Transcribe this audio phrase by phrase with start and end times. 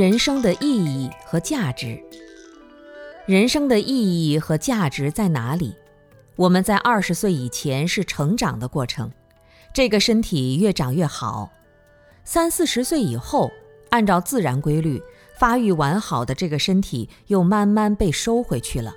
[0.00, 2.02] 人生的意义和价值。
[3.26, 5.74] 人生的意义和价值在哪里？
[6.36, 9.12] 我们在二十岁以前是成长的过程，
[9.74, 11.52] 这个身体越长越好。
[12.24, 13.50] 三四十岁以后，
[13.90, 15.02] 按照自然规律
[15.38, 18.94] 发育完好的这个身体又慢慢被收回去了。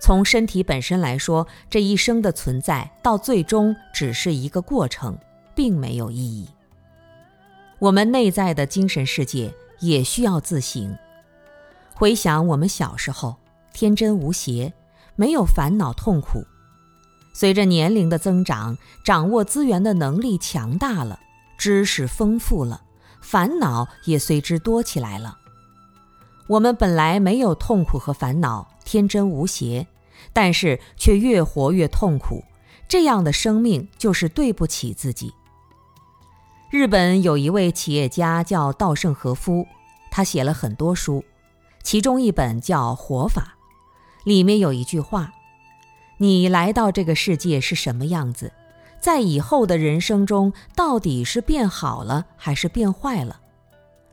[0.00, 5.16] 从身体本身来说，这一生的存在到最终只是一个过程，
[5.54, 6.48] 并没有意义。
[7.78, 10.96] 我们内在的精神世界也需要自省。
[11.94, 13.36] 回想我们小时候，
[13.72, 14.72] 天真无邪，
[15.16, 16.44] 没有烦恼痛苦。
[17.32, 21.20] 随着年龄的增长，掌握资源的能力强大了，
[21.58, 22.82] 知识丰富了，
[23.20, 25.38] 烦恼也随之多起来了。
[26.48, 29.86] 我们本来没有痛苦和烦恼，天真无邪，
[30.32, 32.42] 但是却越活越痛苦。
[32.88, 35.32] 这样的生命就是对不起自己。
[36.72, 39.66] 日本有一位企业家叫稻盛和夫，
[40.10, 41.24] 他写了很多书，
[41.82, 43.56] 其中一本叫《活法》，
[44.24, 45.32] 里面有一句话
[46.18, 48.52] ：“你来到这个世界是什么样子，
[49.00, 53.40] 在以后的人生中到底是变好了还是变坏了？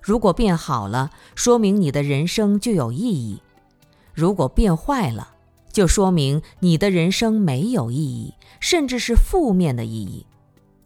[0.01, 3.41] 如果变好了，说明你的人生就有意义；
[4.13, 5.33] 如果变坏了，
[5.71, 10.25] 就说明你的人生没有意义，甚至是负面的意义。”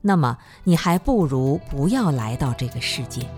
[0.04, 3.30] 那么，你还不如不要来到这个世界。